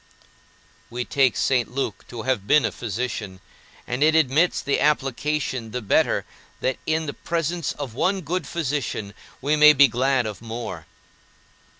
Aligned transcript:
We 0.89 1.05
take 1.05 1.37
St. 1.37 1.69
Luke 1.69 2.05
to 2.07 2.23
have 2.23 2.47
been 2.47 2.65
a 2.65 2.71
physician, 2.71 3.39
and 3.85 4.01
it 4.01 4.15
admits 4.15 4.59
the 4.59 4.79
application 4.79 5.69
the 5.69 5.81
better 5.83 6.25
that 6.59 6.79
in 6.87 7.05
the 7.05 7.13
presence 7.13 7.73
of 7.73 7.93
one 7.93 8.21
good 8.21 8.47
physician 8.47 9.13
we 9.41 9.55
may 9.55 9.73
be 9.73 9.87
glad 9.87 10.25
of 10.25 10.41
more. 10.41 10.87